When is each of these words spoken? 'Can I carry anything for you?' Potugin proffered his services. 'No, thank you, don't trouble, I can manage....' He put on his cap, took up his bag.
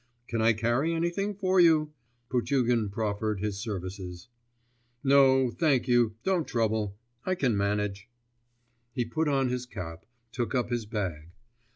'Can 0.27 0.41
I 0.41 0.53
carry 0.53 0.93
anything 0.95 1.35
for 1.35 1.59
you?' 1.59 1.93
Potugin 2.27 2.89
proffered 2.89 3.39
his 3.39 3.59
services. 3.61 4.29
'No, 5.03 5.51
thank 5.51 5.87
you, 5.87 6.15
don't 6.23 6.47
trouble, 6.47 6.97
I 7.23 7.35
can 7.35 7.55
manage....' 7.55 8.09
He 8.93 9.05
put 9.05 9.27
on 9.27 9.49
his 9.49 9.67
cap, 9.67 10.07
took 10.31 10.55
up 10.55 10.71
his 10.71 10.87
bag. 10.87 11.29